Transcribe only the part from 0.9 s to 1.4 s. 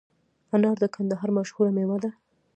کندهار